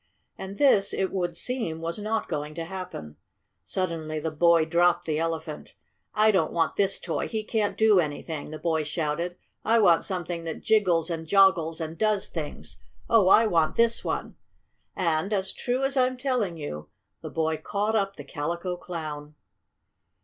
And 0.35 0.57
this, 0.57 0.95
it 0.95 1.11
would 1.11 1.37
seem, 1.37 1.79
was 1.79 1.99
not 1.99 2.27
going 2.27 2.55
to 2.55 2.65
happen. 2.65 3.17
Suddenly 3.63 4.19
the 4.19 4.31
boy 4.31 4.65
dropped 4.65 5.05
the 5.05 5.19
Elephant. 5.19 5.75
"I 6.15 6.31
don't 6.31 6.51
want 6.51 6.75
this 6.75 6.99
toy! 6.99 7.27
He 7.27 7.43
can't 7.43 7.77
do 7.77 7.99
anything!" 7.99 8.49
the 8.49 8.57
boy 8.57 8.81
shouted. 8.81 9.35
"I 9.63 9.77
want 9.77 10.03
something 10.03 10.43
that 10.45 10.61
jiggles 10.63 11.11
and 11.11 11.27
joggles 11.27 11.79
and 11.79 11.99
does 11.99 12.29
things! 12.29 12.81
Oh, 13.11 13.27
I 13.27 13.45
want 13.45 13.75
this 13.75 14.03
one!" 14.03 14.37
and, 14.95 15.31
as 15.31 15.53
true 15.53 15.83
as 15.83 15.95
I'm 15.95 16.17
telling 16.17 16.57
you, 16.57 16.89
that 17.21 17.29
boy 17.35 17.57
caught 17.57 17.93
up 17.93 18.15
the 18.15 18.23
Calico 18.23 18.77
Clown. 18.77 19.35